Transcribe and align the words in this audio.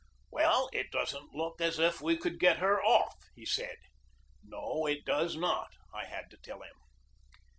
"Well, 0.31 0.67
it 0.73 0.89
doesn't 0.89 1.35
look 1.35 1.61
as 1.61 1.77
if 1.77 2.01
we 2.01 2.17
could 2.17 2.39
get 2.39 2.57
her 2.57 2.83
off," 2.83 3.13
he 3.35 3.45
said. 3.45 3.75
"No, 4.43 4.87
it 4.87 5.05
does 5.05 5.37
not!" 5.37 5.73
I 5.93 6.05
had 6.05 6.31
to 6.31 6.37
tell 6.37 6.63
him. 6.63 6.73